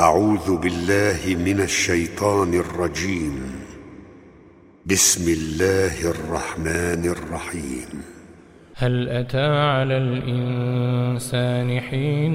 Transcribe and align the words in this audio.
أعوذ 0.00 0.56
بالله 0.56 1.36
من 1.44 1.60
الشيطان 1.60 2.54
الرجيم. 2.54 3.52
بسم 4.86 5.32
الله 5.32 6.10
الرحمن 6.10 7.04
الرحيم. 7.04 8.02
هل 8.74 9.08
أتى 9.08 9.46
على 9.46 9.96
الإنسان 9.96 11.80
حين 11.80 12.34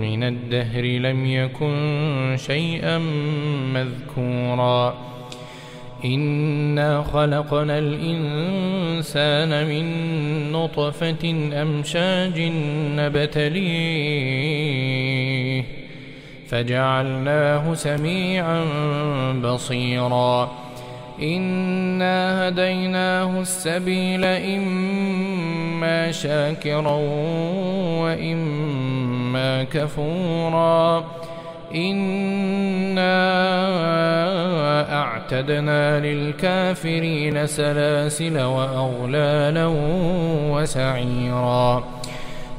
من 0.00 0.22
الدهر 0.22 0.84
لم 0.84 1.26
يكن 1.26 2.36
شيئا 2.38 2.98
مذكورا؟ 3.74 4.94
إنا 6.04 7.02
خلقنا 7.02 7.78
الإنسان 7.78 9.68
من 9.68 9.84
نطفة 10.52 11.52
أمشاج 11.62 12.40
نبتليه. 12.98 14.40
فجعلناه 16.50 17.74
سميعا 17.74 18.64
بصيرا. 19.44 20.50
إنا 21.22 22.48
هديناه 22.48 23.40
السبيل 23.40 24.24
إما 24.24 26.12
شاكرا 26.12 26.98
وإما 28.02 29.64
كفورا. 29.64 31.04
إنا 31.74 33.20
أعتدنا 35.02 36.00
للكافرين 36.00 37.46
سلاسل 37.46 38.40
وأغلالا 38.42 39.66
وسعيرا. 40.50 41.84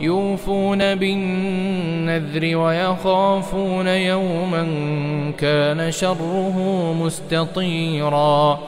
يوفون 0.00 0.94
بالنذر 0.94 2.56
ويخافون 2.56 3.86
يوما 3.86 4.66
كان 5.38 5.92
شره 5.92 6.58
مستطيرا 7.00 8.58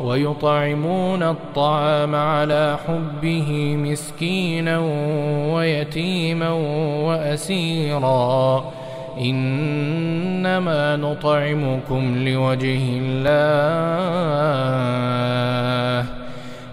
ويطعمون 0.00 1.22
الطعام 1.22 2.14
على 2.14 2.78
حبه 2.88 3.76
مسكينا 3.76 4.78
ويتيما 5.54 6.50
وأسيرا 7.06 8.64
إنما 9.20 10.96
نطعمكم 10.96 12.28
لوجه 12.28 12.80
الله 13.02 13.78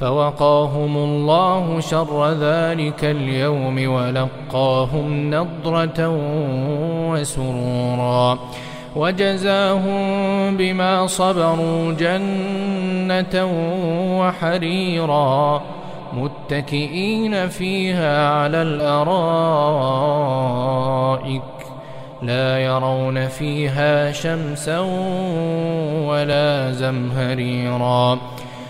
فوقاهم 0.00 0.96
الله 0.96 1.80
شر 1.80 2.30
ذلك 2.30 3.04
اليوم 3.04 3.88
ولقاهم 3.92 5.34
نضرة 5.34 6.08
وسرورا 7.10 8.38
وجزاهم 8.96 10.56
بما 10.56 11.06
صبروا 11.06 11.92
جنة 11.92 13.48
وحريرا 14.20 15.62
متكئين 16.12 17.48
فيها 17.48 18.28
على 18.28 18.62
الأرائك 18.62 19.02
لا 22.22 22.58
يرون 22.58 23.28
فيها 23.28 24.12
شمسا 24.12 24.78
ولا 26.08 26.72
زمهريرا 26.72 28.18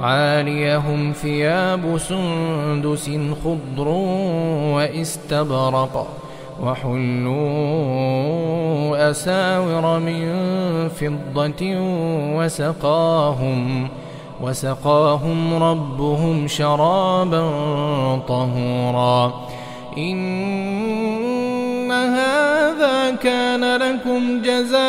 عاليهم 0.00 1.12
ثياب 1.12 1.98
سندس 1.98 3.10
خضر 3.44 3.88
واستبرق 4.74 6.08
وحلوا 6.62 7.38
أساور 9.10 9.98
من 9.98 10.28
فضة 10.88 11.76
وسقاهم 12.36 13.88
وسقاهم 14.42 15.62
ربهم 15.62 16.48
شرابا 16.48 17.50
طهورا 18.28 19.48
إن 19.98 21.92
هذا 21.92 23.10
كان 23.22 23.76
لكم 23.76 24.42
جزاء 24.42 24.88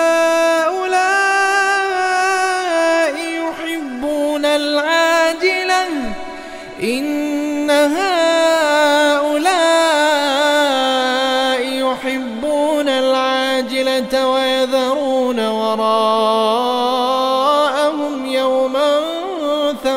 يحبون 3.19 4.45
العاجلة. 4.45 5.89
إن 6.83 7.71